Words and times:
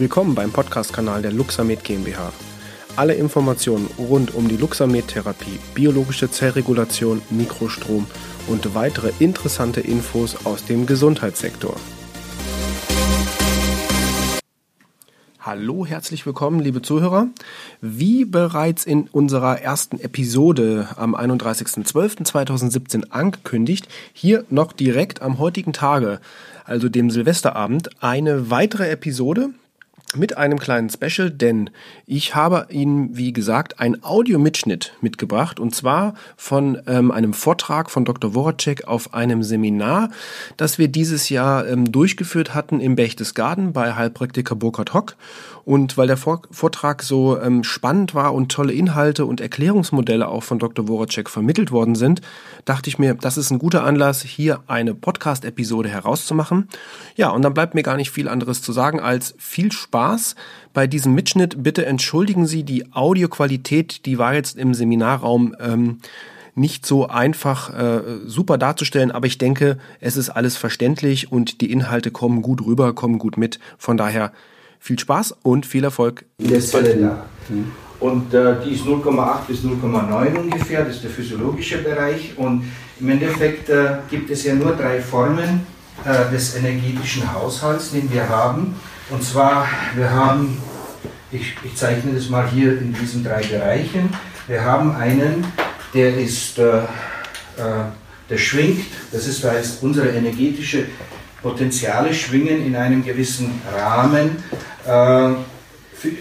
Willkommen 0.00 0.36
beim 0.36 0.52
Podcast-Kanal 0.52 1.22
der 1.22 1.32
Luxamed 1.32 1.82
GmbH. 1.82 2.32
Alle 2.94 3.14
Informationen 3.14 3.90
rund 3.98 4.32
um 4.32 4.46
die 4.46 4.56
Luxamed-Therapie, 4.56 5.58
biologische 5.74 6.30
Zellregulation, 6.30 7.20
Mikrostrom 7.30 8.06
und 8.46 8.76
weitere 8.76 9.10
interessante 9.18 9.80
Infos 9.80 10.46
aus 10.46 10.64
dem 10.64 10.86
Gesundheitssektor. 10.86 11.74
Hallo, 15.40 15.84
herzlich 15.84 16.24
willkommen, 16.24 16.60
liebe 16.60 16.80
Zuhörer. 16.80 17.26
Wie 17.80 18.24
bereits 18.24 18.84
in 18.84 19.08
unserer 19.10 19.60
ersten 19.62 19.98
Episode 19.98 20.90
am 20.94 21.16
31.12.2017 21.16 23.10
angekündigt, 23.10 23.88
hier 24.12 24.44
noch 24.48 24.72
direkt 24.72 25.22
am 25.22 25.40
heutigen 25.40 25.72
Tage, 25.72 26.20
also 26.64 26.88
dem 26.88 27.10
Silvesterabend, 27.10 27.90
eine 28.00 28.48
weitere 28.48 28.90
Episode 28.90 29.50
mit 30.16 30.38
einem 30.38 30.58
kleinen 30.58 30.88
Special, 30.88 31.30
denn 31.30 31.70
ich 32.06 32.34
habe 32.34 32.66
Ihnen, 32.70 33.16
wie 33.16 33.32
gesagt, 33.32 33.78
einen 33.78 34.02
Audiomitschnitt 34.02 34.94
mitgebracht 35.02 35.60
und 35.60 35.74
zwar 35.74 36.14
von 36.36 36.80
ähm, 36.86 37.10
einem 37.10 37.34
Vortrag 37.34 37.90
von 37.90 38.06
Dr. 38.06 38.34
Woracek 38.34 38.88
auf 38.88 39.12
einem 39.12 39.42
Seminar, 39.42 40.10
das 40.56 40.78
wir 40.78 40.88
dieses 40.88 41.28
Jahr 41.28 41.66
ähm, 41.68 41.92
durchgeführt 41.92 42.54
hatten 42.54 42.80
im 42.80 42.96
Berchtesgaden 42.96 43.72
bei 43.72 43.94
Heilpraktiker 43.94 44.54
Burkhard 44.54 44.94
Hock. 44.94 45.16
Und 45.68 45.98
weil 45.98 46.06
der 46.06 46.16
Vortrag 46.16 47.02
so 47.02 47.38
ähm, 47.38 47.62
spannend 47.62 48.14
war 48.14 48.32
und 48.32 48.50
tolle 48.50 48.72
Inhalte 48.72 49.26
und 49.26 49.42
Erklärungsmodelle 49.42 50.26
auch 50.26 50.42
von 50.42 50.58
Dr. 50.58 50.88
Woracek 50.88 51.28
vermittelt 51.28 51.70
worden 51.72 51.94
sind, 51.94 52.22
dachte 52.64 52.88
ich 52.88 52.98
mir, 52.98 53.12
das 53.12 53.36
ist 53.36 53.50
ein 53.50 53.58
guter 53.58 53.84
Anlass, 53.84 54.22
hier 54.22 54.60
eine 54.66 54.94
Podcast-Episode 54.94 55.90
herauszumachen. 55.90 56.68
Ja, 57.16 57.28
und 57.28 57.42
dann 57.42 57.52
bleibt 57.52 57.74
mir 57.74 57.82
gar 57.82 57.98
nicht 57.98 58.10
viel 58.10 58.30
anderes 58.30 58.62
zu 58.62 58.72
sagen 58.72 58.98
als 58.98 59.34
viel 59.36 59.70
Spaß 59.70 60.36
bei 60.72 60.86
diesem 60.86 61.14
Mitschnitt. 61.14 61.62
Bitte 61.62 61.84
entschuldigen 61.84 62.46
Sie 62.46 62.62
die 62.62 62.90
Audioqualität, 62.94 64.06
die 64.06 64.16
war 64.16 64.32
jetzt 64.32 64.56
im 64.56 64.72
Seminarraum 64.72 65.54
ähm, 65.60 65.98
nicht 66.54 66.86
so 66.86 67.08
einfach 67.08 67.78
äh, 67.78 68.00
super 68.24 68.56
darzustellen, 68.56 69.10
aber 69.10 69.26
ich 69.26 69.36
denke, 69.36 69.76
es 70.00 70.16
ist 70.16 70.30
alles 70.30 70.56
verständlich 70.56 71.30
und 71.30 71.60
die 71.60 71.70
Inhalte 71.70 72.10
kommen 72.10 72.40
gut 72.40 72.64
rüber, 72.64 72.94
kommen 72.94 73.18
gut 73.18 73.36
mit. 73.36 73.60
Von 73.76 73.98
daher 73.98 74.32
viel 74.78 74.98
Spaß 74.98 75.36
und 75.42 75.66
viel 75.66 75.84
Erfolg. 75.84 76.24
In 76.38 76.48
der 76.48 76.60
Zelle 76.60 76.96
da. 76.96 77.24
Und 78.00 78.32
äh, 78.32 78.54
die 78.64 78.74
ist 78.74 78.84
0,8 78.84 79.46
bis 79.48 79.60
0,9 79.60 80.36
ungefähr, 80.36 80.84
das 80.84 80.96
ist 80.96 81.04
der 81.04 81.10
physiologische 81.10 81.78
Bereich. 81.78 82.32
Und 82.36 82.70
im 83.00 83.08
Endeffekt 83.08 83.68
äh, 83.68 83.98
gibt 84.08 84.30
es 84.30 84.44
ja 84.44 84.54
nur 84.54 84.76
drei 84.76 85.00
Formen 85.00 85.66
äh, 86.04 86.30
des 86.30 86.56
energetischen 86.56 87.32
Haushalts, 87.32 87.90
den 87.90 88.12
wir 88.12 88.28
haben. 88.28 88.76
Und 89.10 89.24
zwar, 89.24 89.66
wir 89.96 90.10
haben, 90.10 90.58
ich, 91.32 91.56
ich, 91.64 91.74
zeichne 91.74 92.12
das 92.12 92.28
mal 92.28 92.48
hier 92.48 92.78
in 92.78 92.92
diesen 92.92 93.24
drei 93.24 93.42
Bereichen. 93.42 94.10
Wir 94.46 94.64
haben 94.64 94.94
einen, 94.94 95.44
der 95.92 96.16
ist, 96.16 96.58
äh, 96.58 96.78
äh, 96.78 96.84
der 98.30 98.38
schwingt, 98.38 98.84
das 99.10 99.26
ist, 99.26 99.42
heißt 99.42 99.82
unsere 99.82 100.10
energetische 100.10 100.86
Potenziale 101.42 102.12
schwingen 102.12 102.64
in 102.66 102.74
einem 102.74 103.04
gewissen 103.04 103.60
Rahmen 103.72 104.42
äh, 104.86 105.28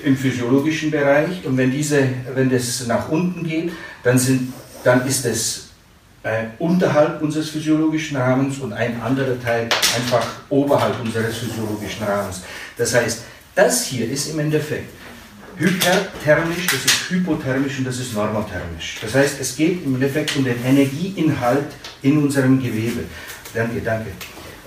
im 0.04 0.18
physiologischen 0.18 0.92
Bereich. 0.92 1.46
Und 1.46 1.58
wenn, 1.58 1.72
diese, 1.72 2.08
wenn 2.34 2.50
das 2.50 2.86
nach 2.88 3.10
unten 3.10 3.44
geht, 3.44 3.72
dann, 4.04 4.18
sind, 4.18 4.54
dann 4.84 5.06
ist 5.08 5.26
es 5.26 5.70
äh, 6.24 6.46
unterhalb 6.60 7.22
unseres 7.22 7.50
physiologischen 7.50 8.18
Rahmens 8.18 8.60
und 8.60 8.74
ein 8.74 9.00
anderer 9.02 9.40
Teil 9.40 9.70
einfach 9.96 10.28
oberhalb 10.50 11.00
unseres 11.02 11.38
physiologischen 11.38 12.04
Rahmens. 12.04 12.42
Das 12.78 12.94
heißt, 12.94 13.24
das 13.56 13.86
hier 13.86 14.10
ist 14.10 14.30
im 14.30 14.40
Endeffekt 14.40 14.90
hyperthermisch, 15.58 16.68
das 16.68 16.86
ist 16.86 17.10
hypothermisch 17.10 17.80
und 17.80 17.86
das 17.86 18.00
ist 18.00 18.14
normothermisch. 18.14 18.98
Das 19.02 19.16
heißt, 19.16 19.42
es 19.42 19.56
geht 19.56 19.84
im 19.84 19.96
Endeffekt 19.96 20.36
um 20.36 20.44
den 20.44 20.64
Energieinhalt 20.64 21.68
in 22.04 22.18
unserem 22.20 22.62
Gewebe. 22.62 23.06
Danke, 23.54 23.82
danke. 23.82 24.12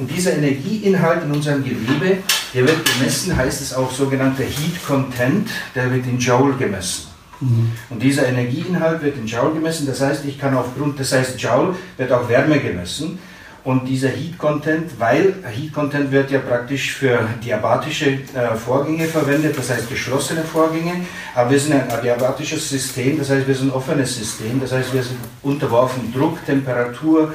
Und 0.01 0.11
dieser 0.11 0.33
Energieinhalt 0.33 1.25
in 1.25 1.31
unserem 1.31 1.63
Gewebe, 1.63 2.17
der 2.55 2.67
wird 2.67 2.79
gemessen, 2.95 3.37
heißt 3.37 3.61
es 3.61 3.75
auch 3.75 3.93
sogenannter 3.93 4.45
Heat 4.45 4.83
Content, 4.87 5.51
der 5.75 5.93
wird 5.93 6.07
in 6.07 6.19
Joule 6.19 6.55
gemessen. 6.55 7.09
Mhm. 7.41 7.73
Und 7.91 8.03
dieser 8.03 8.27
Energieinhalt 8.27 9.03
wird 9.03 9.19
in 9.19 9.27
Joule 9.27 9.53
gemessen, 9.53 9.87
das 9.87 10.01
heißt, 10.01 10.25
ich 10.25 10.39
kann 10.39 10.57
aufgrund, 10.57 10.99
das 10.99 11.13
heißt, 11.13 11.39
Joule 11.39 11.75
wird 11.99 12.11
auch 12.13 12.27
Wärme 12.31 12.59
gemessen. 12.61 13.19
Und 13.63 13.87
dieser 13.87 14.09
Heat 14.09 14.39
Content, 14.39 14.99
weil 14.99 15.35
Heat 15.55 15.75
Content 15.75 16.11
wird 16.11 16.31
ja 16.31 16.39
praktisch 16.39 16.95
für 16.95 17.29
diabatische 17.45 18.07
äh, 18.07 18.57
Vorgänge 18.57 19.05
verwendet, 19.05 19.59
das 19.59 19.69
heißt 19.69 19.91
geschlossene 19.91 20.45
Vorgänge, 20.45 20.95
aber 21.35 21.51
wir 21.51 21.61
sind 21.61 21.75
ein 21.75 21.91
adiabatisches 21.91 22.71
System, 22.71 23.19
das 23.19 23.29
heißt 23.29 23.47
wir 23.47 23.55
sind 23.55 23.69
ein 23.69 23.75
offenes 23.75 24.17
System, 24.17 24.59
das 24.63 24.73
heißt 24.73 24.95
wir 24.95 25.03
sind 25.03 25.19
unterworfen 25.43 26.11
Druck, 26.11 26.39
Temperatur, 26.47 27.35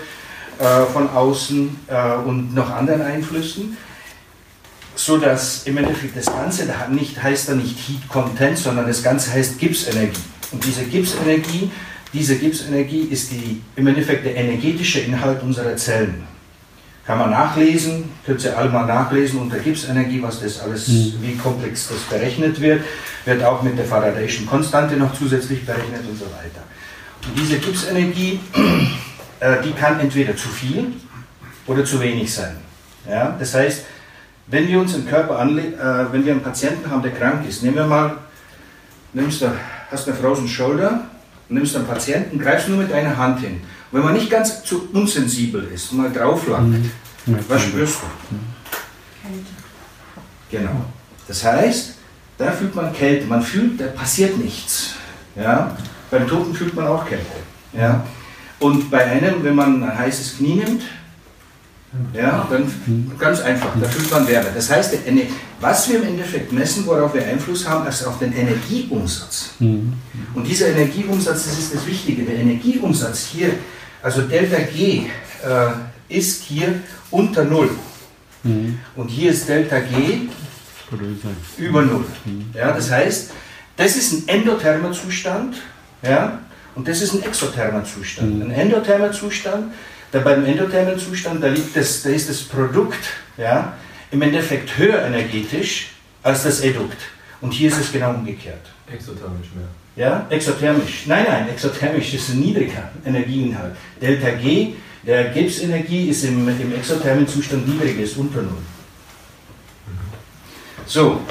äh, 0.60 0.86
von 0.92 1.10
außen 1.10 1.78
äh, 1.88 2.16
und 2.26 2.54
noch 2.54 2.70
anderen 2.70 3.02
Einflüssen, 3.02 3.78
so 4.96 5.18
dass 5.18 5.64
im 5.66 5.78
Endeffekt 5.78 6.16
das 6.16 6.26
Ganze 6.26 6.66
da 6.66 6.88
nicht, 6.88 7.22
heißt 7.22 7.50
da 7.50 7.56
nicht 7.56 7.78
Heat 7.88 8.08
Content, 8.08 8.58
sondern 8.58 8.88
das 8.88 9.04
Ganze 9.04 9.34
heißt 9.34 9.60
Gipsenergie. 9.60 10.22
Und 10.52 10.64
diese 10.64 10.84
Gipsenergie, 10.86 11.70
diese 12.14 12.38
Gipsenergie 12.38 13.02
ist 13.12 13.32
die, 13.32 13.62
im 13.76 13.88
Endeffekt 13.88 14.26
der 14.26 14.36
energetische 14.36 15.00
Inhalt 15.00 15.44
unserer 15.44 15.76
Zellen. 15.76 16.24
Kann 17.06 17.20
man 17.20 17.30
nachlesen, 17.30 18.06
könnt 18.26 18.44
ihr 18.44 18.58
alle 18.58 18.70
mal 18.70 18.86
nachlesen 18.86 19.40
unter 19.40 19.60
Gipsenergie, 19.60 20.22
was 20.24 20.40
das 20.40 20.60
alles, 20.60 20.88
mhm. 20.88 21.14
wie 21.22 21.36
komplex 21.36 21.90
das 21.90 22.00
berechnet 22.00 22.60
wird. 22.60 22.82
Wird 23.26 23.44
auch 23.44 23.62
mit 23.62 23.78
der 23.78 23.86
Faradayschen 23.86 24.48
Konstante 24.48 24.96
noch 24.96 25.14
zusätzlich 25.14 25.66
berechnet 25.66 26.02
und 26.10 26.18
so 26.18 26.26
weiter. 26.26 26.64
Und 27.28 27.38
diese 27.38 27.60
Gipsenergie 27.60 28.40
äh, 29.40 29.62
die 29.64 29.72
kann 29.72 30.00
entweder 30.00 30.36
zu 30.36 30.50
viel 30.50 30.94
oder 31.68 31.84
zu 31.86 32.00
wenig 32.00 32.34
sein. 32.34 32.58
Ja? 33.08 33.36
Das 33.38 33.54
heißt, 33.54 33.84
wenn 34.48 34.68
wir 34.68 34.80
uns 34.80 34.96
im 34.96 35.08
Körper 35.08 35.40
anlegen, 35.40 35.74
äh, 35.74 36.12
wenn 36.12 36.26
wir 36.26 36.34
einen 36.34 36.44
Patienten 36.44 36.90
haben, 36.90 37.02
der 37.02 37.12
krank 37.12 37.48
ist, 37.48 37.64
nehmen 37.64 37.76
wir 37.76 37.86
mal, 37.86 38.18
nimmst 39.14 39.42
du, 39.42 39.52
hast 39.92 40.08
eine 40.08 40.18
frozen 40.18 40.48
Shoulder, 40.48 41.02
nimmst 41.50 41.76
einen 41.76 41.88
Patienten, 41.88 42.40
greifst 42.40 42.70
nur 42.70 42.78
mit 42.78 42.92
deiner 42.92 43.18
Hand 43.18 43.40
hin. 43.40 43.62
Und 43.92 44.00
wenn 44.00 44.04
man 44.04 44.14
nicht 44.14 44.30
ganz 44.30 44.64
zu 44.64 44.90
unsensibel 44.94 45.64
ist 45.74 45.92
und 45.92 46.00
mal 46.00 46.12
drauflangt, 46.12 46.86
mhm. 47.26 47.40
was 47.48 47.62
spürst 47.62 48.00
du? 48.02 48.38
Kälte. 49.28 49.46
Genau. 50.52 50.86
Das 51.28 51.44
heißt, 51.44 51.96
da 52.38 52.52
fühlt 52.52 52.76
man 52.76 52.94
Kälte, 52.94 53.26
man 53.26 53.42
fühlt, 53.42 53.80
da 53.80 53.88
passiert 53.88 54.38
nichts. 54.38 54.96
Ja? 55.36 55.76
Beim 56.12 56.28
Toten 56.28 56.54
fühlt 56.54 56.76
man 56.76 56.88
auch 56.88 57.08
Kälte. 57.08 57.26
Ja? 57.74 58.06
Und 58.60 58.90
bei 58.90 59.04
einem, 59.06 59.44
wenn 59.44 59.56
man 59.56 59.84
ein 59.84 59.98
heißes 59.98 60.38
Knie 60.38 60.56
nimmt, 60.56 60.84
ja, 62.14 62.46
dann 62.50 62.72
ganz 63.18 63.40
einfach, 63.42 63.70
da 63.82 63.88
fühlt 63.88 64.12
man 64.12 64.28
Wärme. 64.28 64.50
Das 64.54 64.70
heißt, 64.70 64.96
was 65.62 65.90
wir 65.90 66.02
im 66.02 66.08
Endeffekt 66.08 66.52
messen, 66.52 66.86
worauf 66.86 67.14
wir 67.14 67.26
Einfluss 67.26 67.68
haben, 67.68 67.88
ist 67.88 68.04
auf 68.04 68.20
den 68.20 68.34
Energieumsatz. 68.34 69.52
Und 70.34 70.44
dieser 70.46 70.68
Energieumsatz, 70.70 71.46
das 71.46 71.58
ist 71.58 71.74
das 71.74 71.88
Wichtige. 71.88 72.24
Der 72.24 72.36
Energieumsatz 72.36 73.28
hier, 73.28 73.52
also 74.04 74.24
Delta 74.24 74.58
G, 74.60 75.04
äh, 75.44 76.18
ist 76.18 76.44
hier 76.44 76.82
unter 77.12 77.44
Null. 77.46 77.70
Und 78.96 79.08
hier 79.08 79.32
ist 79.32 79.48
Delta 79.48 79.80
G 79.80 80.28
über 81.58 81.82
Null. 81.82 82.06
Ja, 82.54 82.74
das 82.74 82.92
heißt, 82.92 83.32
das 83.78 83.96
ist 83.96 84.12
ein 84.14 84.28
endothermer 84.28 84.92
Zustand. 84.92 85.56
Ja, 86.04 86.40
und 86.76 86.88
das 86.88 87.02
ist 87.02 87.14
ein 87.14 87.24
exothermer 87.24 87.84
Zustand. 87.84 88.44
Ein 88.44 88.52
endothermer 88.52 89.12
Zustand, 89.12 89.74
da 90.12 90.20
beim 90.20 90.46
endothermen 90.46 91.00
Zustand, 91.00 91.44
da, 91.44 91.48
liegt 91.48 91.76
das, 91.76 92.04
da 92.04 92.10
ist 92.10 92.30
das 92.30 92.42
Produkt 92.44 93.00
ja, 93.38 93.74
im 94.12 94.22
Endeffekt 94.22 94.78
höher 94.78 95.02
energetisch 95.02 95.92
als 96.24 96.44
das 96.44 96.62
Edukt. 96.62 96.98
Und 97.42 97.52
hier 97.52 97.70
ist 97.70 97.80
es 97.80 97.92
genau 97.92 98.12
umgekehrt. 98.12 98.66
Exothermisch 98.92 99.48
mehr. 99.56 99.68
Ja, 99.96 100.26
exothermisch. 100.30 101.06
Nein, 101.06 101.26
nein, 101.28 101.50
exothermisch 101.50 102.14
ist 102.14 102.30
ein 102.30 102.42
niedriger 102.42 102.90
Energieinhalt. 103.06 103.76
Delta 104.02 104.32
G, 104.32 104.74
der 105.06 105.26
Gipsenergie 105.30 106.10
ist 106.10 106.24
im, 106.26 106.48
im 106.48 106.76
exothermen 106.76 107.28
Zustand 107.28 107.68
niedriger, 107.68 108.02
ist 108.02 108.18
unter 108.18 108.42
Null. 108.42 108.58
So, 110.86 111.22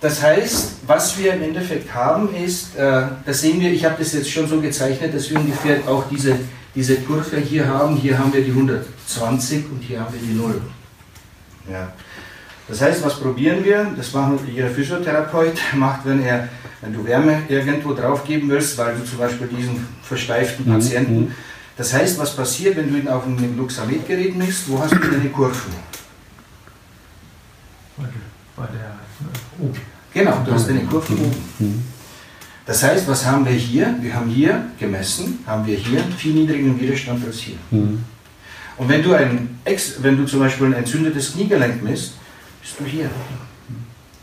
das 0.00 0.22
heißt, 0.22 0.74
was 0.86 1.18
wir 1.18 1.34
im 1.34 1.42
Endeffekt 1.42 1.92
haben, 1.92 2.32
ist, 2.34 2.76
äh, 2.76 3.02
das 3.26 3.40
sehen 3.40 3.60
wir, 3.60 3.72
ich 3.72 3.84
habe 3.84 3.96
das 3.98 4.12
jetzt 4.12 4.30
schon 4.30 4.46
so 4.46 4.60
gezeichnet, 4.60 5.12
dass 5.12 5.28
wir 5.30 5.40
ungefähr 5.40 5.80
auch 5.88 6.04
diese, 6.08 6.38
diese 6.74 6.96
Kurve 6.96 7.38
hier 7.38 7.66
haben. 7.66 7.96
Hier 7.96 8.16
haben 8.16 8.32
wir 8.32 8.42
die 8.42 8.52
120 8.52 9.64
und 9.72 9.82
hier 9.82 10.00
haben 10.00 10.12
wir 10.12 10.20
die 10.20 10.34
0. 10.34 10.60
Ja. 11.70 11.92
Das 12.68 12.80
heißt, 12.80 13.04
was 13.04 13.18
probieren 13.18 13.64
wir? 13.64 13.90
Das 13.96 14.12
machen 14.12 14.38
Ihr 14.54 14.68
Physiotherapeut 14.70 15.58
macht, 15.74 16.04
wenn 16.04 16.22
er, 16.22 16.48
wenn 16.80 16.92
du 16.92 17.04
Wärme 17.04 17.42
irgendwo 17.48 17.92
drauf 17.92 18.24
geben 18.24 18.48
willst, 18.50 18.78
weil 18.78 18.94
du 18.94 19.04
zum 19.04 19.18
Beispiel 19.18 19.48
diesen 19.48 19.88
versteiften 20.02 20.68
mhm, 20.68 20.74
Patienten. 20.74 21.20
Mhm. 21.20 21.34
Das 21.76 21.92
heißt, 21.92 22.18
was 22.18 22.36
passiert, 22.36 22.76
wenn 22.76 22.92
du 22.92 22.98
ihn 22.98 23.08
auf 23.08 23.24
einem 23.24 23.56
Luxametgerät 23.56 24.36
misst? 24.36 24.68
Wo 24.68 24.78
hast 24.80 24.92
du 24.92 24.98
deine 24.98 25.28
Kurven? 25.30 25.72
Bei 28.56 28.66
der 28.66 28.97
Genau, 30.12 30.42
du 30.44 30.52
hast 30.52 30.68
eine 30.68 30.84
Kurve 30.84 31.12
oben. 31.12 31.44
Mhm. 31.58 31.82
Das 32.66 32.82
heißt, 32.82 33.08
was 33.08 33.24
haben 33.24 33.46
wir 33.46 33.52
hier? 33.52 33.94
Wir 34.00 34.14
haben 34.14 34.28
hier 34.28 34.66
gemessen, 34.78 35.38
haben 35.46 35.66
wir 35.66 35.76
hier 35.76 36.02
viel 36.16 36.34
niedrigen 36.34 36.78
Widerstand 36.78 37.24
als 37.24 37.38
hier. 37.38 37.56
Mhm. 37.70 38.04
Und 38.76 38.88
wenn 38.88 39.02
du, 39.02 39.14
ein, 39.14 39.58
wenn 40.00 40.16
du 40.16 40.24
zum 40.24 40.40
Beispiel 40.40 40.66
ein 40.66 40.74
entzündetes 40.74 41.32
Kniegelenk 41.32 41.82
misst, 41.82 42.14
bist 42.60 42.74
du 42.78 42.84
hier. 42.84 43.10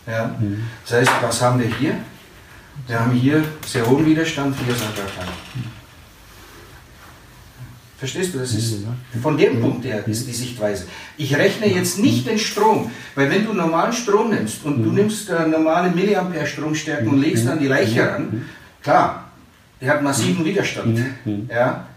Ja? 0.08 0.36
Mhm. 0.40 0.64
Das 0.86 1.00
heißt, 1.00 1.12
was 1.22 1.42
haben 1.42 1.60
wir 1.60 1.68
hier? 1.68 1.96
Wir 2.88 3.00
haben 3.00 3.12
hier 3.14 3.44
sehr 3.66 3.86
hohen 3.90 4.06
Widerstand, 4.06 4.56
hier 4.64 4.74
er 4.74 4.80
gar 4.80 5.12
kein. 5.18 5.34
Verstehst 7.98 8.34
du? 8.34 8.40
Das 8.40 8.54
ist 8.54 8.80
von 9.22 9.38
dem 9.38 9.62
Punkt 9.62 9.86
her 9.86 10.06
ist 10.06 10.28
die 10.28 10.34
Sichtweise. 10.34 10.86
Ich 11.18 11.36
rechne 11.36 11.68
jetzt 11.68 11.98
nicht 11.98 12.28
den 12.28 12.38
Strom, 12.38 12.92
weil 13.16 13.30
wenn 13.30 13.46
du 13.46 13.54
normalen 13.54 13.94
Strom 13.94 14.32
nimmst 14.32 14.66
und 14.66 14.84
du 14.84 14.90
mhm. 14.90 14.96
nimmst 14.96 15.30
äh, 15.30 15.48
normale 15.48 15.92
Milliampere 15.92 16.46
Stromstärken 16.46 17.08
und 17.08 17.22
legst 17.22 17.48
dann 17.48 17.58
die 17.58 17.68
Leiche 17.68 18.06
ran, 18.06 18.46
klar, 18.84 19.32
der 19.80 19.92
hat 19.92 20.04
massiven 20.04 20.42
mhm. 20.42 20.46
Widerstand. 20.46 21.00
Mhm. 21.24 21.50
Ja? 21.50 21.88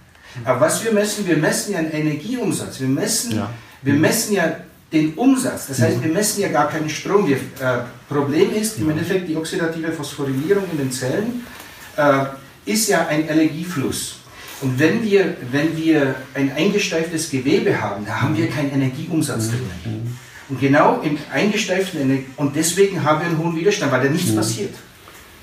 Aber 0.44 0.60
was 0.60 0.84
wir 0.84 0.92
messen, 0.92 1.26
wir 1.26 1.36
messen 1.36 1.72
ja 1.72 1.78
einen 1.80 1.90
Energieumsatz. 1.90 2.80
Wir 2.80 2.88
messen, 2.88 3.36
ja. 3.36 3.50
wir 3.82 3.94
messen 3.94 4.34
ja 4.34 4.56
den 4.92 5.14
Umsatz. 5.14 5.66
Das 5.66 5.80
heißt, 5.80 6.02
wir 6.02 6.12
messen 6.12 6.42
ja 6.42 6.48
gar 6.48 6.68
keinen 6.68 6.88
Strom. 6.88 7.26
Wir, 7.26 7.36
äh, 7.36 7.82
Problem 8.08 8.54
ist 8.54 8.78
im 8.78 8.90
Endeffekt 8.90 9.28
die 9.28 9.36
oxidative 9.36 9.92
Phosphorylierung 9.92 10.64
in 10.72 10.78
den 10.78 10.92
Zellen 10.92 11.44
äh, 11.96 12.24
ist 12.64 12.88
ja 12.88 13.06
ein 13.06 13.28
Energiefluss. 13.28 14.17
Und 14.60 14.78
wenn 14.78 15.04
wir, 15.04 15.36
wenn 15.52 15.76
wir 15.76 16.16
ein 16.34 16.50
eingesteiftes 16.52 17.30
Gewebe 17.30 17.80
haben, 17.80 18.04
da 18.04 18.22
haben 18.22 18.36
wir 18.36 18.48
keinen 18.48 18.72
Energieumsatz 18.72 19.50
drin. 19.50 19.60
Und 20.48 20.60
genau 20.60 21.00
im 21.02 21.18
eingesteiften 21.32 22.00
Energie, 22.00 22.26
und 22.36 22.56
deswegen 22.56 23.04
haben 23.04 23.20
wir 23.20 23.26
einen 23.28 23.38
hohen 23.38 23.54
Widerstand, 23.54 23.92
weil 23.92 24.04
da 24.04 24.10
nichts 24.10 24.34
passiert. 24.34 24.74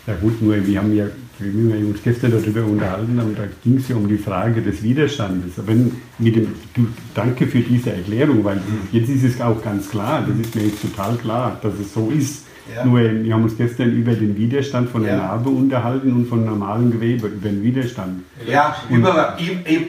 Ja 0.07 0.15
gut, 0.15 0.41
nur 0.41 0.55
wir 0.65 0.79
haben 0.79 0.95
ja, 0.95 1.05
wir 1.39 1.87
uns 1.87 2.03
gestern 2.03 2.31
darüber 2.31 2.63
unterhalten 2.63 3.19
haben, 3.19 3.35
da 3.35 3.43
ging 3.63 3.77
es 3.77 3.87
ja 3.87 3.95
um 3.95 4.07
die 4.07 4.17
Frage 4.17 4.61
des 4.61 4.83
Widerstandes. 4.83 5.53
Wenn 5.65 5.91
mit 6.19 6.35
dem, 6.35 6.47
du, 6.75 6.87
danke 7.13 7.47
für 7.47 7.59
diese 7.59 7.91
Erklärung, 7.91 8.43
weil 8.43 8.61
jetzt 8.91 9.09
ist 9.09 9.23
es 9.23 9.41
auch 9.41 9.63
ganz 9.63 9.89
klar, 9.89 10.25
das 10.27 10.37
ist 10.37 10.55
mir 10.55 10.63
jetzt 10.63 10.81
total 10.81 11.15
klar, 11.17 11.59
dass 11.61 11.73
es 11.79 11.93
so 11.93 12.11
ist. 12.11 12.43
Ja. 12.73 12.83
Nur 12.83 12.99
wir 12.99 13.33
haben 13.33 13.43
uns 13.43 13.57
gestern 13.57 13.91
über 13.91 14.13
den 14.13 14.35
Widerstand 14.35 14.89
von 14.89 15.03
der 15.03 15.17
Narbe 15.17 15.49
unterhalten 15.49 16.11
und 16.13 16.27
von 16.27 16.45
normalem 16.45 16.91
Gewebe, 16.91 17.27
über 17.27 17.49
den 17.49 17.61
Widerstand. 17.61 18.23
Ja, 18.47 18.75
über, 18.89 19.37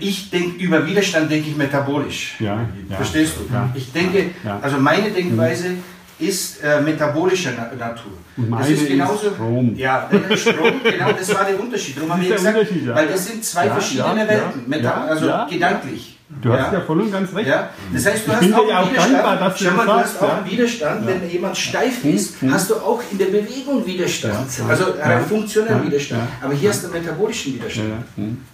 ich 0.01 0.31
denke, 0.31 0.63
über 0.63 0.87
Widerstand 0.87 1.31
denke 1.31 1.49
ich 1.51 1.57
metabolisch. 1.57 2.35
Ja, 2.39 2.69
Verstehst 2.91 3.35
du? 3.39 3.55
Ich 3.75 3.93
denke, 3.93 4.31
also 4.61 4.79
meine 4.79 5.11
Denkweise 5.11 5.77
ist 6.19 6.63
äh, 6.63 6.81
metabolischer 6.81 7.53
Natur. 7.79 8.13
Und 8.37 8.49
meine 8.51 8.63
das 8.63 8.71
ist 8.71 8.89
genauso. 8.89 9.27
Ist 9.29 9.35
Strom. 9.35 9.77
Ja, 9.77 10.09
Strom, 10.35 10.73
genau, 10.83 11.13
das 11.13 11.35
war 11.35 11.45
der 11.45 11.61
Unterschied. 11.61 11.97
Darum 11.97 12.13
haben 12.13 12.23
wir 12.23 12.35
gesagt, 12.35 12.57
weil 12.95 13.09
das 13.09 13.27
sind 13.27 13.45
zwei 13.45 13.69
verschiedene 13.69 14.27
Welten, 14.27 14.87
also 14.87 15.31
gedanklich. 15.51 16.16
Du 16.29 16.53
hast 16.53 16.73
ja. 16.73 16.73
ja 16.73 16.81
voll 16.81 17.03
und 17.03 17.13
ganz 17.13 17.33
recht. 17.33 17.49
Ja. 17.49 17.71
Das 17.95 18.05
heißt, 18.05 18.27
du 18.27 18.33
ich 18.33 18.37
hast 18.37 18.55
auch, 18.55 18.69
ja 18.69 18.81
auch 18.81 18.93
dankbar, 18.93 19.37
dass 19.37 19.59
du, 19.59 19.71
mal, 19.71 19.87
du 19.87 19.93
hast 19.93 20.21
auch 20.21 20.39
einen 20.39 20.51
Widerstand, 20.51 21.07
wenn 21.07 21.31
jemand 21.31 21.57
steif 21.57 22.05
ist, 22.05 22.41
hm. 22.41 22.53
hast 22.53 22.69
du 22.69 22.75
auch 22.75 23.01
in 23.13 23.19
der 23.19 23.27
Bewegung 23.27 23.87
Widerstand. 23.87 24.49
Also 24.69 24.95
einen 25.01 25.25
funktionellen 25.25 25.87
Widerstand. 25.87 26.29
Aber 26.43 26.53
hier 26.53 26.71
hast 26.71 26.83
du 26.83 26.89
einen 26.89 27.05
metabolischen 27.05 27.55
Widerstand. 27.55 27.91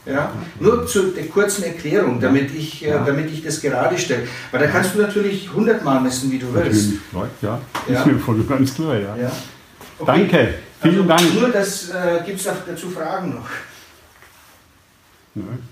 Ja. 0.04 0.32
Hm. 0.32 0.42
Nur 0.60 0.86
zur 0.86 1.14
der 1.14 1.24
kurzen 1.28 1.64
Erklärung, 1.64 2.20
damit 2.20 2.54
ich, 2.54 2.84
äh, 2.84 2.92
damit 3.06 3.32
ich 3.32 3.42
das 3.42 3.58
gerade 3.62 3.96
stelle. 3.96 4.28
Weil 4.50 4.60
da 4.60 4.66
kannst 4.66 4.94
du 4.94 5.00
natürlich 5.00 5.50
hundertmal 5.50 5.98
messen, 6.00 6.30
wie 6.30 6.38
du 6.38 6.52
willst. 6.52 6.92
Ja, 7.40 7.58
ist 7.88 8.04
mir 8.04 8.18
voll 8.18 8.34
und 8.34 8.48
ganz 8.48 8.74
klar. 8.74 8.98
Ja. 8.98 9.32
Okay. 9.98 10.06
Danke, 10.06 10.54
vielen 10.82 11.10
also, 11.10 11.24
Dank. 11.24 11.40
Nur 11.40 11.48
das 11.48 11.88
äh, 11.88 12.22
gibt 12.26 12.38
es 12.38 12.46
dazu 12.66 12.90
Fragen 12.90 13.34
noch. 13.34 13.48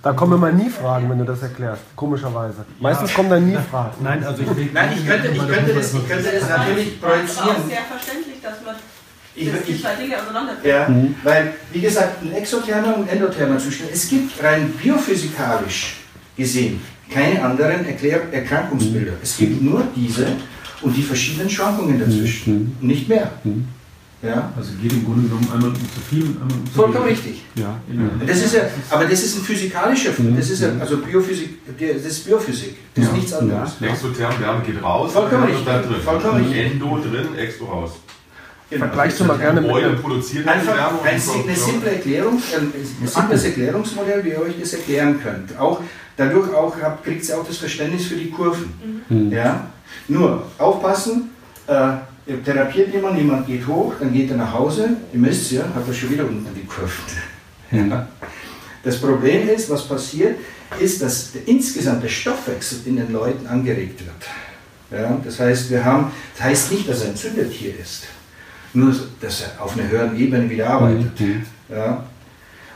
Da 0.02 0.12
kommen 0.12 0.34
immer 0.34 0.50
nie 0.52 0.70
Fragen, 0.70 1.10
wenn 1.10 1.18
du 1.18 1.24
das 1.24 1.42
erklärst, 1.42 1.82
komischerweise. 1.94 2.64
Meistens 2.78 3.12
kommen 3.12 3.28
da 3.28 3.38
nie 3.38 3.56
Fragen. 3.70 4.02
Nein, 4.02 4.24
also 4.24 4.42
ich, 4.42 4.72
Nein, 4.72 4.90
ich, 4.96 5.06
könnte, 5.06 5.28
ich, 5.28 5.38
könnte, 5.38 5.74
das, 5.74 5.94
ich 5.94 6.08
könnte 6.08 6.30
das 6.32 6.48
natürlich 6.48 7.00
projizieren. 7.00 7.50
Es 7.50 7.58
ist 7.58 7.68
sehr 7.68 7.82
verständlich, 7.82 8.40
dass 8.42 8.64
man 8.64 8.74
ich, 9.34 9.52
die 9.66 9.80
zwei 9.82 9.94
Dinge 9.96 10.16
auseinanderbringt. 10.16 10.66
Ja, 10.66 10.88
mhm. 10.88 11.14
weil, 11.22 11.54
wie 11.72 11.80
gesagt, 11.80 12.22
ein 12.22 12.32
exothermer 12.32 12.96
und 12.96 13.08
endothermer 13.08 13.58
Zustand, 13.58 13.90
es 13.92 14.08
gibt 14.08 14.42
rein 14.42 14.70
biophysikalisch 14.72 15.96
gesehen 16.36 16.80
keine 17.10 17.42
anderen 17.42 17.84
Erklär 17.84 18.22
Erkrankungsbilder. 18.32 19.12
Es 19.22 19.36
gibt 19.36 19.60
nur 19.60 19.82
diese 19.94 20.26
und 20.82 20.96
die 20.96 21.02
verschiedenen 21.02 21.50
Schwankungen 21.50 21.98
dazwischen, 21.98 22.76
mhm. 22.80 22.86
nicht 22.86 23.08
mehr. 23.08 23.30
Mhm. 24.22 24.28
Ja? 24.28 24.52
Also 24.56 24.72
geht 24.80 24.92
im 24.92 25.04
Grunde 25.04 25.28
genommen 25.28 25.48
einmal 25.52 25.72
zu 25.72 26.00
viel 26.08 26.24
und 26.24 26.42
einmal 26.42 26.58
zu 26.66 26.72
Vollkommen 26.72 27.06
wenig. 27.06 27.18
richtig. 27.18 27.44
Ja. 27.54 27.80
ja. 27.88 28.26
Das 28.26 28.42
ist 28.42 28.54
ja, 28.54 28.62
aber 28.90 29.04
das 29.04 29.22
ist 29.22 29.38
ein 29.38 29.42
physikalischer, 29.42 30.10
mhm. 30.18 30.36
das 30.36 30.50
ist 30.50 30.62
ja, 30.62 30.68
also 30.78 30.98
Biophysik, 30.98 31.58
das 31.78 32.04
ist 32.04 32.26
Biophysik, 32.26 32.76
das 32.94 33.04
ja. 33.04 33.10
ist 33.10 33.16
nichts 33.16 33.32
anderes. 33.32 33.72
Ja. 33.80 33.86
Exotherm 33.88 34.40
Wärme 34.40 34.62
geht 34.64 34.82
raus, 34.82 35.12
Vollkommen 35.12 35.44
richtig. 35.44 35.64
da 35.64 35.80
drin. 35.80 35.96
Vollkommen 36.04 36.44
richtig. 36.44 36.72
Endo 36.72 36.98
drin, 36.98 37.38
Exo 37.38 37.64
raus. 37.64 37.92
Genau. 38.68 38.84
Vergleichst 38.86 39.18
du 39.18 39.24
mal 39.24 39.36
gerne 39.36 39.60
mit 39.60 39.70
einem 39.70 40.00
produziert 40.00 40.46
Einfach 40.46 40.76
Wärme 40.76 41.02
ein, 41.02 41.08
eine 41.10 41.56
simple 41.56 41.90
Erklärung, 41.90 42.34
ein 42.34 43.08
simples 43.08 43.44
Erklärungsmodell, 43.44 44.24
wie 44.24 44.28
ihr 44.28 44.40
euch 44.40 44.54
das 44.60 44.74
erklären 44.74 45.20
könnt. 45.20 45.58
Auch 45.58 45.80
dadurch 46.16 46.54
auch 46.54 46.72
kriegt 47.02 47.28
ihr 47.28 47.36
auch 47.36 47.44
das 47.44 47.56
Verständnis 47.56 48.06
für 48.06 48.14
die 48.14 48.30
Kurven. 48.30 49.02
Mhm. 49.08 49.32
Ja? 49.32 49.70
Nur 50.06 50.44
aufpassen. 50.58 51.30
Äh, 51.66 51.94
Ihr 52.30 52.44
therapiert 52.44 52.94
jemanden, 52.94 53.18
jemand 53.18 53.44
geht 53.44 53.66
hoch, 53.66 53.94
dann 53.98 54.12
geht 54.12 54.30
er 54.30 54.36
nach 54.36 54.52
Hause, 54.52 54.90
ihr 55.12 55.18
müsst 55.18 55.50
ja, 55.50 55.62
hat 55.74 55.88
er 55.88 55.92
schon 55.92 56.10
wieder 56.10 56.24
unten 56.24 56.68
Kurven. 56.68 57.04
Ja. 57.72 58.08
Das 58.82 59.00
Problem 59.00 59.48
ist, 59.48 59.70
was 59.70 59.86
passiert, 59.86 60.36
ist, 60.80 61.00
dass 61.00 61.30
der, 61.30 61.46
insgesamt 61.46 62.02
der 62.02 62.08
Stoffwechsel 62.08 62.80
in 62.84 62.96
den 62.96 63.12
Leuten 63.12 63.46
angeregt 63.46 64.00
wird. 64.00 65.00
Ja, 65.00 65.20
das 65.24 65.38
heißt, 65.38 65.70
wir 65.70 65.84
haben, 65.84 66.10
das 66.36 66.46
heißt 66.46 66.72
nicht, 66.72 66.88
dass 66.88 67.02
er 67.02 67.10
entzündet 67.10 67.52
hier 67.52 67.78
ist, 67.78 68.06
nur 68.74 68.92
dass 69.20 69.42
er 69.42 69.62
auf 69.62 69.78
einer 69.78 69.88
höheren 69.88 70.18
Ebene 70.18 70.50
wieder 70.50 70.68
arbeitet. 70.68 71.20
Mhm. 71.20 71.46
Ja. 71.68 72.04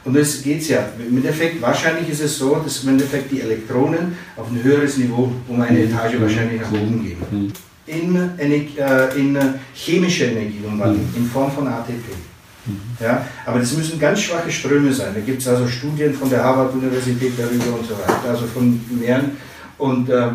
Und 0.05 0.17
es 0.17 0.43
geht 0.43 0.69
ja, 0.69 0.89
im 0.97 1.17
Endeffekt, 1.17 1.61
wahrscheinlich 1.61 2.09
ist 2.09 2.21
es 2.21 2.39
so, 2.39 2.55
dass 2.55 2.85
im 2.85 2.91
Endeffekt 2.91 3.33
die 3.33 3.41
Elektronen 3.41 4.17
auf 4.37 4.49
ein 4.49 4.63
höheres 4.63 4.97
Niveau 4.97 5.33
um 5.49 5.61
eine 5.61 5.81
Etage 5.81 6.21
wahrscheinlich 6.21 6.61
nach 6.61 6.71
oben 6.71 7.03
gehen. 7.03 7.53
In, 7.87 8.39
äh, 8.39 9.19
in 9.19 9.39
chemische 9.75 10.25
Energieumwandlung 10.25 11.07
mhm. 11.11 11.17
in 11.17 11.27
Form 11.27 11.53
von 11.53 11.69
ATP. 11.69 11.93
Mhm. 12.67 12.81
Ja, 12.99 13.27
aber 13.45 13.59
das 13.59 13.73
müssen 13.73 13.99
ganz 13.99 14.21
schwache 14.21 14.51
Ströme 14.51 14.93
sein. 14.93 15.13
Da 15.15 15.21
gibt 15.21 15.43
es 15.43 15.49
also 15.49 15.69
Studien 15.69 16.15
von 16.15 16.31
der 16.31 16.43
Harvard-Universität 16.43 17.33
darüber 17.37 17.79
und 17.79 17.87
so 17.87 17.95
weiter, 17.95 18.31
also 18.31 18.47
von 18.47 18.81
mehreren. 18.99 19.33
Und 19.77 20.09
äh, 20.09 20.29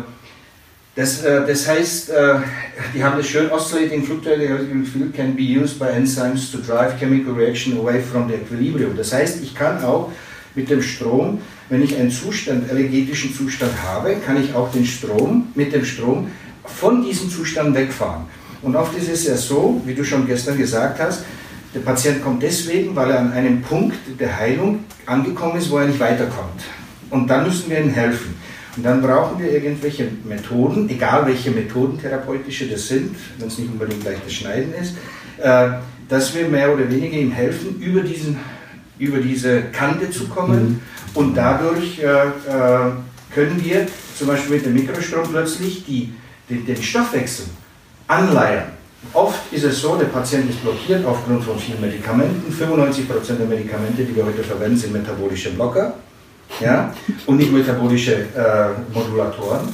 das, 0.94 1.22
äh, 1.22 1.46
das 1.46 1.66
heißt, 1.66 2.10
äh, 2.10 2.34
die 2.94 3.02
haben 3.02 3.16
das 3.16 3.26
schön, 3.26 3.50
oscillating 3.50 4.04
fluctuating 4.04 4.84
field 4.84 5.14
can 5.14 5.34
be 5.34 5.42
used 5.42 5.78
by 5.78 5.86
enzymes 5.86 6.50
to 6.50 6.58
drive 6.58 6.98
chemical 6.98 7.32
reaction 7.32 7.78
away 7.78 8.00
from 8.00 8.28
the 8.28 8.34
equilibrium. 8.34 8.96
Das 8.96 9.12
heißt, 9.12 9.42
ich 9.42 9.54
kann 9.54 9.82
auch 9.84 10.12
mit 10.54 10.68
dem 10.68 10.82
Strom, 10.82 11.40
wenn 11.68 11.82
ich 11.82 11.96
einen 11.96 12.10
Zustand, 12.10 12.70
energetischen 12.70 13.32
Zustand 13.32 13.72
habe, 13.82 14.16
kann 14.24 14.42
ich 14.42 14.54
auch 14.54 14.70
den 14.72 14.84
Strom, 14.84 15.48
mit 15.54 15.72
dem 15.72 15.84
Strom 15.84 16.28
von 16.74 17.02
diesem 17.02 17.30
Zustand 17.30 17.74
wegfahren. 17.74 18.24
Und 18.62 18.76
oft 18.76 18.96
ist 18.96 19.08
es 19.08 19.26
ja 19.26 19.36
so, 19.36 19.80
wie 19.84 19.94
du 19.94 20.04
schon 20.04 20.26
gestern 20.26 20.58
gesagt 20.58 21.00
hast, 21.00 21.24
der 21.74 21.80
Patient 21.80 22.22
kommt 22.22 22.42
deswegen, 22.42 22.94
weil 22.96 23.10
er 23.10 23.20
an 23.20 23.32
einem 23.32 23.62
Punkt 23.62 23.96
der 24.18 24.36
Heilung 24.36 24.84
angekommen 25.06 25.56
ist, 25.56 25.70
wo 25.70 25.78
er 25.78 25.86
nicht 25.86 26.00
weiterkommt. 26.00 26.62
Und 27.10 27.28
dann 27.28 27.46
müssen 27.46 27.70
wir 27.70 27.80
ihm 27.80 27.90
helfen. 27.90 28.34
Und 28.76 28.84
dann 28.84 29.02
brauchen 29.02 29.42
wir 29.42 29.52
irgendwelche 29.52 30.08
Methoden, 30.24 30.88
egal 30.88 31.26
welche 31.26 31.50
Methoden 31.50 31.98
therapeutische 31.98 32.68
das 32.68 32.88
sind, 32.88 33.14
wenn 33.38 33.48
es 33.48 33.58
nicht 33.58 33.70
unbedingt 33.70 34.02
gleich 34.02 34.18
das 34.24 34.32
Schneiden 34.32 34.72
ist, 34.80 34.94
äh, 35.38 35.70
dass 36.08 36.34
wir 36.34 36.48
mehr 36.48 36.72
oder 36.72 36.88
weniger 36.90 37.16
ihm 37.16 37.32
helfen, 37.32 37.80
über, 37.80 38.00
diesen, 38.00 38.36
über 38.98 39.18
diese 39.18 39.62
Kante 39.72 40.10
zu 40.10 40.28
kommen. 40.28 40.68
Mhm. 40.68 40.80
Und 41.14 41.36
dadurch 41.36 41.98
äh, 41.98 42.04
äh, 42.04 42.92
können 43.34 43.64
wir 43.64 43.86
zum 44.16 44.28
Beispiel 44.28 44.56
mit 44.56 44.66
dem 44.66 44.74
Mikrostrom 44.74 45.28
plötzlich 45.30 45.84
die 45.84 46.12
den, 46.50 46.66
den 46.66 46.82
Stoffwechsel 46.82 47.46
anleiern. 48.06 48.72
Oft 49.14 49.50
ist 49.50 49.64
es 49.64 49.80
so, 49.80 49.96
der 49.96 50.06
Patient 50.06 50.50
ist 50.50 50.60
blockiert 50.62 51.06
aufgrund 51.06 51.42
von 51.42 51.58
vielen 51.58 51.80
Medikamenten. 51.80 52.52
95% 52.52 53.36
der 53.38 53.46
Medikamente, 53.46 54.04
die 54.04 54.14
wir 54.14 54.26
heute 54.26 54.42
verwenden, 54.42 54.76
sind 54.76 54.92
metabolische 54.92 55.50
Blocker 55.50 55.94
ja? 56.60 56.92
und 57.26 57.38
nicht 57.38 57.50
metabolische 57.50 58.14
äh, 58.14 58.92
Modulatoren. 58.92 59.68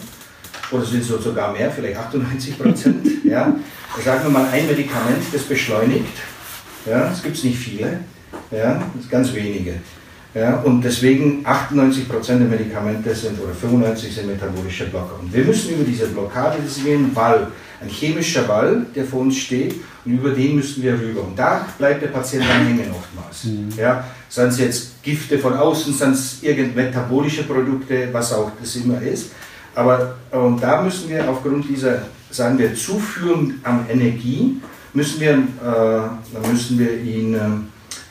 Oder 0.71 0.85
sind 0.85 1.00
es 1.00 1.09
sogar 1.09 1.52
mehr, 1.52 1.71
vielleicht 1.71 1.97
98%. 1.99 2.95
ja? 3.25 3.54
Sagen 4.04 4.23
wir 4.25 4.30
mal 4.30 4.49
ein 4.52 4.66
Medikament, 4.66 5.23
das 5.33 5.42
beschleunigt. 5.42 6.18
Ja? 6.87 7.11
Es 7.12 7.23
gibt 7.23 7.42
nicht 7.42 7.59
viele, 7.59 8.00
ja? 8.50 8.80
das 8.95 9.09
ganz 9.09 9.33
wenige. 9.33 9.75
Ja, 10.37 10.57
und 10.57 10.83
deswegen 10.83 11.47
98% 11.47 12.26
der 12.26 12.37
Medikamente 12.40 13.14
sind 13.14 13.38
oder 13.40 13.52
95% 13.55 13.97
sind 13.97 14.26
metabolische 14.26 14.85
Blocker. 14.85 15.19
Und 15.19 15.33
wir 15.33 15.43
müssen 15.43 15.75
über 15.75 15.85
diese 15.85 16.09
Blockade 16.09 16.59
gehen, 16.85 17.11
weil 17.14 17.47
ein 17.81 17.88
chemischer 17.88 18.47
Wall, 18.47 18.85
der 18.95 19.07
vor 19.07 19.21
uns 19.21 19.38
steht 19.38 19.76
und 20.05 20.12
über 20.12 20.28
den 20.28 20.57
müssen 20.57 20.83
wir 20.83 20.93
rüber. 20.93 21.23
Und 21.23 21.38
da 21.38 21.66
bleibt 21.78 22.02
der 22.02 22.09
Patient 22.09 22.45
dann 22.47 22.66
hängen 22.66 22.90
oftmals. 22.90 23.45
Mhm. 23.45 23.71
Ja, 23.78 24.05
seien 24.28 24.49
es 24.49 24.59
jetzt 24.59 25.02
Gifte 25.02 25.38
von 25.38 25.55
außen, 25.55 25.95
seien 25.95 26.12
es 26.12 26.43
irgendwelche 26.43 26.90
metabolische 26.90 27.45
Produkte, 27.45 28.11
was 28.12 28.35
auch 28.35 28.50
das 28.61 28.76
immer 28.76 29.00
ist. 29.00 29.31
Aber 29.75 30.16
und 30.33 30.62
da 30.62 30.83
müssen 30.83 31.09
wir 31.09 31.26
aufgrund 31.31 31.66
dieser, 31.66 32.02
sagen 32.31 32.59
wir, 32.59 32.75
Zuführung 32.75 33.55
an 33.62 33.87
Energie, 33.88 34.61
müssen 34.93 35.19
wir, 35.19 35.33
äh, 35.33 36.47
müssen 36.47 36.78
wir 36.78 37.00
ihn, 37.00 37.35
äh, 37.35 37.38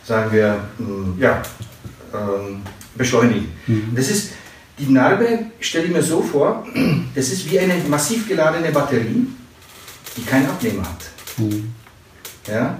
sagen 0.03 0.31
wir, 0.31 0.57
äh, 0.79 1.21
ja, 1.21 1.43
ähm, 2.15 2.61
beschleunigen. 2.95 3.51
Mhm. 3.67 3.91
Das 3.95 4.09
ist, 4.09 4.31
die 4.77 4.91
Narbe, 4.91 5.39
stelle 5.59 5.85
ich 5.85 5.91
mir 5.91 6.01
so 6.03 6.21
vor, 6.21 6.65
das 7.15 7.31
ist 7.31 7.49
wie 7.49 7.59
eine 7.59 7.75
massiv 7.87 8.27
geladene 8.27 8.71
Batterie, 8.71 9.27
die 10.17 10.21
keinen 10.23 10.47
Abnehmer 10.47 10.83
hat. 10.83 11.05
Mhm. 11.37 11.73
Ja? 12.47 12.77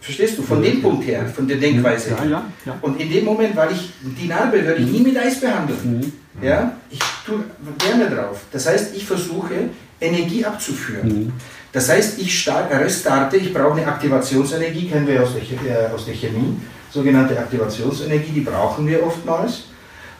Verstehst 0.00 0.38
du? 0.38 0.42
Von 0.42 0.62
dem 0.62 0.80
Punkt 0.80 1.06
her, 1.06 1.26
von 1.26 1.46
der 1.46 1.58
Denkweise 1.58 2.10
ja, 2.10 2.24
ja, 2.24 2.44
ja. 2.64 2.78
Und 2.80 2.98
in 3.00 3.10
dem 3.12 3.24
Moment, 3.24 3.54
weil 3.54 3.72
ich 3.72 3.90
die 4.00 4.26
Narbe 4.26 4.64
würde 4.64 4.80
ich 4.80 4.90
nie 4.90 5.00
mit 5.00 5.16
Eis 5.16 5.40
behandeln. 5.40 6.00
Mhm. 6.00 6.12
Ja? 6.42 6.74
Ich 6.90 6.98
tue 7.26 7.44
gerne 7.78 8.08
drauf. 8.08 8.40
Das 8.50 8.66
heißt, 8.66 8.96
ich 8.96 9.04
versuche 9.04 9.68
Energie 10.00 10.44
abzuführen. 10.44 11.08
Mhm. 11.08 11.32
Das 11.72 11.88
heißt, 11.88 12.18
ich 12.18 12.40
starte, 12.40 12.78
restarte, 12.80 13.36
ich 13.36 13.52
brauche 13.52 13.78
eine 13.78 13.86
Aktivationsenergie, 13.86 14.88
kennen 14.88 15.06
wir 15.06 15.22
aus 15.22 15.30
der, 15.34 15.42
äh, 15.42 15.94
aus 15.94 16.06
der 16.06 16.14
Chemie, 16.14 16.56
sogenannte 16.92 17.38
Aktivationsenergie, 17.38 18.32
die 18.32 18.40
brauchen 18.40 18.86
wir 18.86 19.04
oftmals, 19.04 19.64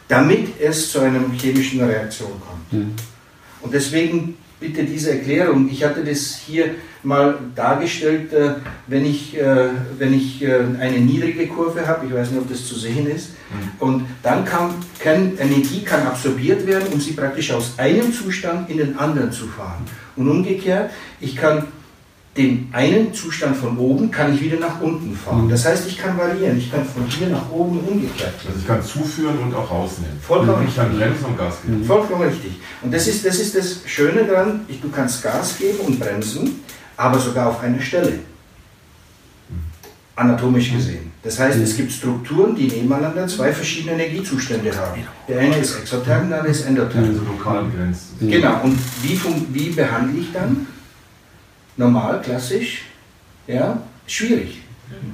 damit 0.09 0.61
es 0.61 0.91
zu 0.91 1.00
einer 1.00 1.21
chemischen 1.39 1.83
Reaktion 1.83 2.33
kommt. 2.41 2.73
Mhm. 2.73 2.95
Und 3.62 3.75
deswegen 3.75 4.37
bitte 4.59 4.85
diese 4.85 5.12
Erklärung. 5.12 5.69
Ich 5.71 5.83
hatte 5.83 6.05
das 6.05 6.37
hier 6.47 6.75
mal 7.03 7.39
dargestellt, 7.55 8.33
äh, 8.33 8.50
wenn 8.87 9.07
ich, 9.07 9.37
äh, 9.39 9.69
wenn 9.99 10.12
ich 10.12 10.43
äh, 10.43 10.61
eine 10.79 10.99
niedrige 10.99 11.47
Kurve 11.47 11.87
habe, 11.87 12.07
ich 12.07 12.12
weiß 12.12 12.31
nicht, 12.31 12.41
ob 12.41 12.49
das 12.49 12.67
zu 12.67 12.75
sehen 12.75 13.11
ist, 13.11 13.31
mhm. 13.31 13.87
und 13.87 14.07
dann 14.23 14.45
kann, 14.45 14.75
kann 14.99 15.39
Energie 15.39 15.83
kann 15.83 16.07
absorbiert 16.07 16.67
werden, 16.67 16.93
um 16.93 17.00
sie 17.00 17.12
praktisch 17.12 17.53
aus 17.53 17.79
einem 17.79 18.12
Zustand 18.12 18.69
in 18.69 18.77
den 18.77 18.99
anderen 18.99 19.33
zu 19.33 19.47
fahren. 19.47 19.85
Und 20.17 20.29
umgekehrt, 20.29 20.91
ich 21.21 21.37
kann 21.37 21.69
den 22.37 22.69
einen 22.73 23.13
Zustand 23.13 23.57
von 23.57 23.77
oben 23.77 24.11
kann 24.11 24.33
ich 24.33 24.41
wieder 24.41 24.59
nach 24.59 24.81
unten 24.81 25.17
fahren. 25.17 25.49
Das 25.49 25.67
heißt, 25.67 25.89
ich 25.89 25.99
kann 25.99 26.17
variieren. 26.17 26.57
Ich 26.59 26.71
kann 26.71 26.85
von 26.85 27.05
hier 27.07 27.29
nach 27.29 27.51
oben 27.51 27.81
umgekehrt. 27.81 28.35
Also 28.47 28.59
ich 28.61 28.67
kann 28.67 28.83
zuführen 28.83 29.37
und 29.39 29.53
auch 29.55 29.69
rausnehmen. 29.69 30.17
Vollkommen 30.21 30.65
richtig. 30.65 30.77
Ich 30.77 30.77
kann 30.77 30.97
bremsen 30.97 31.25
und 31.25 31.39
Gas 31.39 31.55
geben. 31.67 31.85
Vollkommen 31.85 32.23
richtig. 32.23 32.53
Und 32.83 32.95
das 32.95 33.09
ist 33.09 33.27
das, 33.27 33.41
ist 33.41 33.57
das 33.57 33.81
Schöne 33.87 34.25
daran, 34.25 34.61
du 34.69 34.89
kannst 34.91 35.23
Gas 35.25 35.59
geben 35.59 35.81
und 35.81 35.99
bremsen, 35.99 36.61
aber 36.97 37.19
sogar 37.19 37.49
auf 37.49 37.61
einer 37.63 37.81
Stelle. 37.81 38.21
Anatomisch 40.15 40.73
gesehen. 40.73 41.11
Das 41.23 41.39
heißt, 41.39 41.59
es 41.59 41.77
gibt 41.77 41.91
Strukturen, 41.91 42.55
die 42.55 42.69
nebeneinander 42.69 43.27
zwei 43.27 43.53
verschiedene 43.53 43.95
Energiezustände 43.95 44.71
haben. 44.77 45.03
Der 45.27 45.41
eine 45.41 45.57
ist 45.57 45.77
exotherm, 45.77 46.29
der 46.29 46.39
andere 46.39 46.53
ist 46.53 46.67
endotherm. 46.67 47.05
Also 47.05 47.23
lokal 47.25 47.65
begrenzt. 47.65 48.03
Genau. 48.21 48.61
Und 48.63 48.79
wie, 49.03 49.21
wie 49.53 49.71
behandle 49.71 50.21
ich 50.21 50.33
dann? 50.33 50.67
Normal, 51.77 52.21
klassisch, 52.23 52.83
ja, 53.47 53.81
schwierig. 54.07 54.61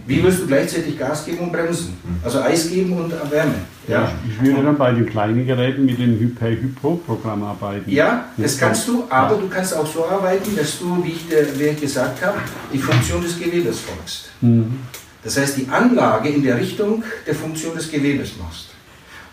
Wie 0.06 0.22
willst 0.22 0.40
du 0.40 0.46
gleichzeitig 0.46 0.98
Gas 0.98 1.25
geben 1.26 1.38
und 1.38 1.52
bremsen? 1.52 1.96
Also 2.25 2.40
Eis 2.40 2.70
geben 2.70 2.92
und 2.94 3.12
Wärme. 3.30 3.54
Ja. 3.86 4.10
Ich 4.26 4.42
würde 4.42 4.62
dann 4.64 4.78
bei 4.78 4.92
den 4.92 5.06
kleinen 5.06 5.46
Geräten 5.46 5.84
mit 5.84 5.98
dem 5.98 6.18
Hyper-Hypo-Programm 6.18 7.44
arbeiten. 7.44 7.90
Ja, 7.90 8.26
das 8.36 8.58
kannst 8.58 8.88
du, 8.88 9.04
aber 9.10 9.36
du 9.36 9.48
kannst 9.48 9.76
auch 9.76 9.86
so 9.86 10.06
arbeiten, 10.06 10.56
dass 10.56 10.78
du, 10.78 11.04
wie 11.04 11.10
ich, 11.10 11.28
dir, 11.28 11.46
wie 11.58 11.64
ich 11.64 11.80
gesagt 11.80 12.25
habe, 12.25 12.38
die 12.72 12.78
Funktion 12.78 13.22
des 13.22 13.38
Gewebes 13.38 13.80
folgst. 13.80 14.30
Mhm. 14.40 14.80
Das 15.22 15.36
heißt, 15.36 15.56
die 15.58 15.68
Anlage 15.68 16.30
in 16.30 16.42
der 16.42 16.58
Richtung 16.58 17.02
der 17.26 17.34
Funktion 17.34 17.75
des 17.75 17.90
Gewebes 17.90 18.30
machst. 18.38 18.68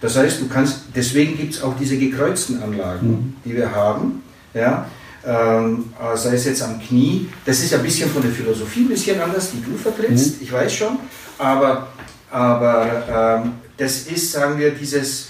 Das 0.01 0.17
heißt, 0.17 0.41
du 0.41 0.49
kannst, 0.49 0.81
deswegen 0.93 1.37
gibt 1.37 1.53
es 1.53 1.63
auch 1.63 1.77
diese 1.77 1.97
gekreuzten 1.97 2.61
Anlagen, 2.61 3.07
mhm. 3.07 3.35
die 3.45 3.55
wir 3.55 3.71
haben. 3.73 4.23
Ja, 4.53 4.87
ähm, 5.25 5.93
sei 6.15 6.33
es 6.33 6.45
jetzt 6.45 6.61
am 6.63 6.79
Knie. 6.79 7.29
Das 7.45 7.59
ist 7.59 7.73
ein 7.73 7.83
bisschen 7.83 8.09
von 8.09 8.21
der 8.21 8.31
Philosophie 8.31 8.81
ein 8.81 8.89
bisschen 8.89 9.19
anders, 9.19 9.51
die 9.51 9.61
du 9.61 9.77
vertrittst, 9.77 10.37
mhm. 10.37 10.43
ich 10.43 10.51
weiß 10.51 10.73
schon, 10.73 10.99
aber, 11.37 11.87
aber 12.29 13.41
ähm, 13.43 13.51
das 13.77 14.07
ist, 14.07 14.31
sagen 14.31 14.59
wir, 14.59 14.71
dieses 14.71 15.29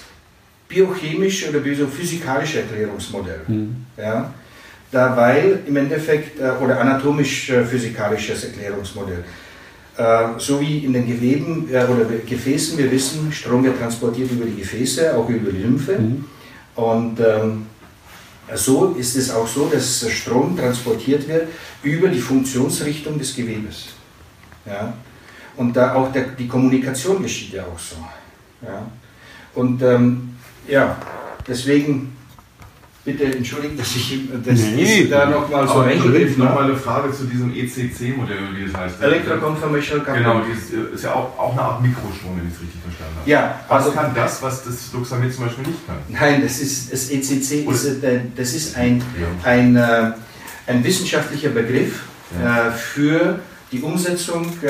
biochemische 0.67 1.49
oder 1.49 1.61
physikalische 1.87 2.61
Erklärungsmodell. 2.61 3.41
Mhm. 3.47 3.85
Ja? 3.97 4.33
Da, 4.91 5.17
weil 5.17 5.59
im 5.65 5.75
Endeffekt, 5.75 6.39
äh, 6.39 6.51
oder 6.63 6.79
anatomisch-physikalisches 6.79 8.45
Erklärungsmodell. 8.45 9.23
Äh, 9.97 10.39
so 10.39 10.59
wie 10.59 10.79
in 10.79 10.93
den 10.93 11.07
Geweben 11.07 11.67
äh, 11.71 11.83
oder 11.85 12.05
Gefäßen, 12.27 12.77
wir 12.77 12.91
wissen, 12.91 13.31
Strom 13.31 13.63
wird 13.63 13.79
transportiert 13.79 14.31
über 14.31 14.45
die 14.45 14.59
Gefäße, 14.61 15.15
auch 15.15 15.29
über 15.29 15.51
die 15.51 15.63
Lymphe. 15.63 15.97
Mhm. 15.99 16.25
Und 16.75 17.19
ähm, 17.19 17.67
so 18.53 18.95
ist 18.97 19.15
es 19.15 19.31
auch 19.31 19.47
so, 19.47 19.67
dass 19.67 20.09
Strom 20.09 20.57
transportiert 20.57 21.27
wird 21.27 21.47
über 21.81 22.09
die 22.09 22.19
Funktionsrichtung 22.19 23.17
des 23.17 23.35
Gewebes. 23.35 23.87
Ja? 24.65 24.93
Und 25.55 25.75
da 25.75 25.95
auch 25.95 26.11
der, 26.11 26.27
die 26.27 26.47
Kommunikation 26.47 27.21
geschieht 27.21 27.53
ja 27.53 27.63
auch 27.63 27.79
so. 27.79 27.95
Ja? 28.61 28.85
Und 29.55 29.81
ähm, 29.81 30.35
ja, 30.67 30.97
deswegen 31.47 32.15
Bitte 33.05 33.25
entschuldigt, 33.25 33.77
dass 33.77 33.93
ich 33.97 34.17
das 34.45 34.59
nee, 34.59 35.07
da 35.07 35.25
nochmal 35.25 35.67
so 35.67 35.79
eingegriffen 35.79 36.41
habe. 36.41 36.53
Nochmal 36.53 36.63
eine 36.63 36.77
Frage 36.77 37.11
zu 37.11 37.25
diesem 37.25 37.53
ECC-Modell, 37.53 38.37
wie 38.55 38.71
das 38.71 38.81
heißt. 38.81 39.01
Electroconformational 39.01 40.05
Current. 40.05 40.19
Genau, 40.19 40.39
das 40.39 40.93
ist 40.93 41.03
ja 41.03 41.13
auch, 41.13 41.37
auch 41.37 41.51
eine 41.51 41.61
Art 41.61 41.81
Mikrostrom, 41.81 42.37
wenn 42.37 42.47
ich 42.47 42.53
es 42.53 42.61
richtig 42.61 42.81
verstanden 42.81 43.17
habe. 43.19 43.29
Ja, 43.29 43.59
was 43.67 43.85
also, 43.85 43.97
kann 43.97 44.15
das, 44.15 44.41
was 44.41 44.63
das 44.63 44.93
Luxamid 44.93 45.33
zum 45.33 45.43
Beispiel 45.43 45.67
nicht 45.67 45.85
kann? 45.85 45.97
Nein, 46.07 46.43
das, 46.43 46.61
ist, 46.61 46.93
das 46.93 47.09
ECC 47.09 47.69
ist, 47.69 48.03
äh, 48.03 48.21
das 48.37 48.53
ist 48.53 48.77
ein, 48.77 49.03
ja. 49.19 49.27
ein, 49.51 49.75
äh, 49.75 50.11
ein 50.67 50.81
wissenschaftlicher 50.81 51.49
Begriff 51.49 52.03
ja. 52.41 52.69
äh, 52.69 52.71
für 52.71 53.39
die 53.73 53.81
Umsetzung 53.81 54.45
äh, 54.61 54.69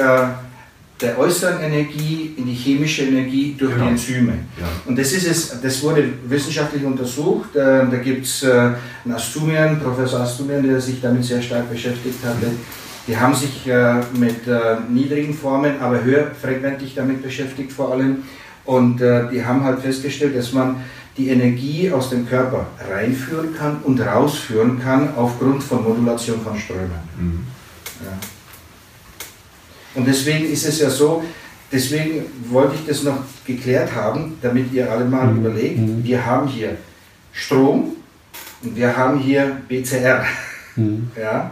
der 1.02 1.18
äußeren 1.20 1.62
Energie 1.62 2.34
in 2.38 2.46
die 2.46 2.54
chemische 2.54 3.04
Energie 3.04 3.56
durch 3.58 3.74
genau. 3.74 3.86
die 3.86 3.92
Enzyme. 3.92 4.34
Ja. 4.60 4.68
Und 4.86 4.98
das 4.98 5.12
ist 5.12 5.28
es, 5.28 5.62
das 5.62 5.82
wurde 5.84 6.06
wissenschaftlich 6.28 6.84
untersucht. 6.84 7.50
Ähm, 7.56 7.92
da 7.92 7.98
gibt 7.98 8.26
es 8.26 8.44
äh, 8.44 8.52
einen 9.04 9.14
Astumian, 9.14 9.80
Professor 9.80 10.22
Astumian, 10.22 10.64
der 10.64 10.80
sich 10.80 11.02
damit 11.02 11.26
sehr 11.26 11.42
stark 11.42 11.70
beschäftigt 11.70 12.24
hatte. 12.24 12.52
Die 13.08 13.18
haben 13.18 13.36
sich 13.36 13.68
äh, 13.68 13.96
mit 14.18 14.48
äh, 14.48 14.78
niedrigen 14.90 15.34
Formen, 15.34 15.82
aber 15.82 16.04
höherfrequentig 16.04 16.96
damit 16.96 17.22
beschäftigt 17.22 17.72
vor 17.72 17.92
allem. 17.92 18.24
Und 18.66 19.02
die 19.02 19.44
haben 19.44 19.62
halt 19.66 19.82
festgestellt, 19.82 20.38
dass 20.38 20.54
man 20.54 20.78
die 21.18 21.28
Energie 21.28 21.92
aus 21.92 22.12
dem 22.12 22.26
Körper 22.26 22.68
reinführen 22.90 23.54
kann 23.54 23.82
und 23.84 24.00
rausführen 24.00 24.80
kann 24.82 25.10
aufgrund 25.18 25.62
von 25.62 25.84
Modulation 25.84 26.40
von 26.42 26.58
Strömen. 26.58 26.92
Mhm. 27.20 27.40
Ja. 28.06 28.18
Und 29.96 30.08
deswegen 30.08 30.52
ist 30.52 30.66
es 30.66 30.80
ja 30.80 30.90
so, 30.90 31.24
deswegen 31.72 32.26
wollte 32.50 32.76
ich 32.76 32.86
das 32.86 33.04
noch 33.04 33.18
geklärt 33.46 33.94
haben, 33.94 34.38
damit 34.42 34.72
ihr 34.74 34.92
alle 34.92 35.06
mal 35.06 35.28
mhm. 35.28 35.40
überlegt, 35.40 35.80
mhm. 35.80 36.04
wir 36.04 36.26
haben 36.26 36.48
hier 36.48 36.78
Strom 37.32 37.96
und 38.64 38.76
wir 38.76 38.96
haben 38.96 39.20
hier 39.20 39.58
BCR. 39.68 40.24
Mhm. 40.76 41.12
Ja? 41.20 41.52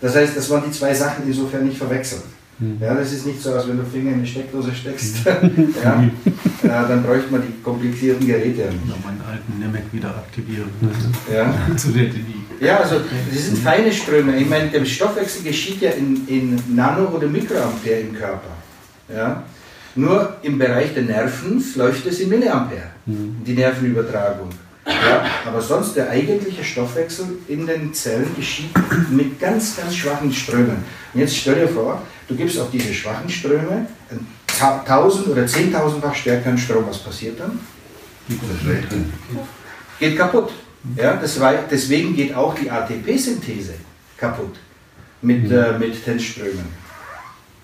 Das 0.00 0.14
heißt, 0.16 0.36
das 0.36 0.50
waren 0.50 0.64
die 0.66 0.70
zwei 0.70 0.92
Sachen 0.92 1.26
insofern 1.26 1.66
nicht 1.66 1.78
verwechselt. 1.78 2.24
Mhm. 2.58 2.76
Ja, 2.80 2.94
das 2.94 3.12
ist 3.12 3.26
nicht 3.26 3.40
so, 3.40 3.52
als 3.52 3.66
wenn 3.66 3.78
du 3.78 3.84
Finger 3.84 4.10
in 4.10 4.18
eine 4.18 4.26
Steckdose 4.26 4.74
steckst. 4.74 5.24
Mhm. 5.26 5.74
ja, 5.82 6.04
ja, 6.62 6.84
dann 6.84 7.02
bräuchte 7.02 7.32
man 7.32 7.42
die 7.42 7.62
komplizierten 7.62 8.26
Geräte. 8.26 8.70
Noch 8.86 9.02
meinen 9.04 9.20
alten 9.28 9.58
Nemec 9.58 9.84
wieder 9.92 10.10
aktivieren. 10.10 10.68
Ja. 11.32 11.54
Zu 11.76 11.88
der 11.88 12.10
ja, 12.60 12.78
also 12.78 13.00
das 13.32 13.46
sind 13.46 13.58
feine 13.58 13.92
Ströme. 13.92 14.36
Ich 14.36 14.48
meine, 14.48 14.70
der 14.70 14.84
Stoffwechsel 14.84 15.42
geschieht 15.42 15.80
ja 15.80 15.90
in, 15.90 16.26
in 16.28 16.74
Nano- 16.74 17.08
oder 17.08 17.26
Mikroampere 17.26 18.00
im 18.00 18.14
Körper. 18.14 18.50
Ja? 19.12 19.42
Nur 19.94 20.36
im 20.42 20.58
Bereich 20.58 20.92
der 20.94 21.04
Nerven 21.04 21.64
läuft 21.76 22.06
es 22.06 22.20
in 22.20 22.28
Milliampere, 22.28 22.90
mhm. 23.06 23.36
die 23.46 23.54
Nervenübertragung. 23.54 24.50
Ja, 24.86 25.24
aber 25.46 25.62
sonst 25.62 25.96
der 25.96 26.10
eigentliche 26.10 26.62
Stoffwechsel 26.62 27.26
in 27.48 27.66
den 27.66 27.94
Zellen 27.94 28.34
geschieht 28.36 28.70
mit 29.10 29.40
ganz, 29.40 29.76
ganz 29.76 29.94
schwachen 29.94 30.32
Strömen. 30.32 30.84
Und 31.12 31.20
jetzt 31.20 31.36
stell 31.36 31.54
dir 31.54 31.68
vor, 31.68 32.02
du 32.28 32.34
gibst 32.34 32.58
auf 32.58 32.70
diese 32.70 32.92
schwachen 32.92 33.30
Ströme 33.30 33.86
1000 34.60 35.28
oder 35.28 35.42
10.000-fach 35.42 36.14
stärkeren 36.14 36.58
Strom. 36.58 36.84
Was 36.86 36.98
passiert 36.98 37.40
dann? 37.40 37.58
Geht 39.98 40.16
kaputt. 40.18 40.50
Ja, 40.96 41.16
das 41.16 41.40
war, 41.40 41.54
deswegen 41.70 42.14
geht 42.14 42.34
auch 42.34 42.54
die 42.54 42.70
ATP-Synthese 42.70 43.74
kaputt 44.16 44.56
mit, 45.22 45.44
mhm. 45.44 45.52
äh, 45.52 45.78
mit 45.78 46.04
Tensströmen. 46.04 46.66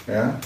Ja? 0.07 0.39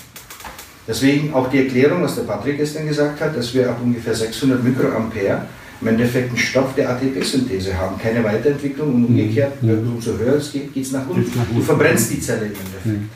Deswegen 0.86 1.32
auch 1.32 1.48
die 1.48 1.60
Erklärung, 1.60 2.02
was 2.02 2.16
der 2.16 2.22
Patrick 2.22 2.58
gestern 2.58 2.86
gesagt 2.86 3.20
hat, 3.20 3.36
dass 3.36 3.54
wir 3.54 3.70
ab 3.70 3.78
ungefähr 3.82 4.14
600 4.14 4.62
Mikroampere 4.62 5.46
im 5.80 5.88
Endeffekt 5.88 6.28
einen 6.28 6.38
Stoff 6.38 6.74
der 6.74 6.90
ATP-Synthese 6.90 7.76
haben, 7.76 7.98
keine 7.98 8.22
Weiterentwicklung 8.22 8.94
und 8.94 9.04
umgekehrt, 9.06 9.62
Mhm. 9.62 9.94
umso 9.94 10.18
höher 10.18 10.36
es 10.36 10.52
geht, 10.52 10.72
geht 10.74 10.84
es 10.84 10.92
nach 10.92 11.08
unten. 11.08 11.32
Du 11.54 11.60
verbrennst 11.62 12.12
die 12.12 12.20
Zelle 12.20 12.46
im 12.46 12.52
Endeffekt. 12.52 13.10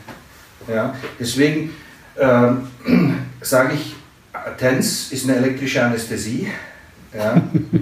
Ja, 0.67 0.95
deswegen 1.19 1.71
ähm, 2.19 2.67
sage 3.41 3.73
ich, 3.75 3.95
TENS 4.57 5.11
ist 5.11 5.27
eine 5.27 5.37
elektrische 5.37 5.83
Anästhesie 5.83 6.47
ja, 7.15 7.41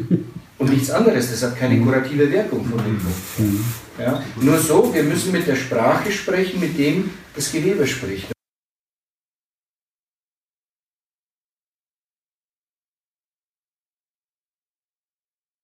und 0.57 0.69
nichts 0.69 0.89
anderes. 0.89 1.31
Das 1.31 1.43
hat 1.43 1.57
keine 1.57 1.79
kurative 1.79 2.31
Wirkung 2.31 2.65
von 2.65 2.79
dem 2.79 2.99
Punkt. 2.99 3.63
Ja, 3.99 4.23
nur 4.39 4.57
so, 4.59 4.93
wir 4.93 5.03
müssen 5.03 5.31
mit 5.31 5.47
der 5.47 5.55
Sprache 5.55 6.11
sprechen, 6.11 6.59
mit 6.59 6.77
dem 6.77 7.09
das 7.35 7.51
Gewebe 7.51 7.85
spricht. 7.87 8.36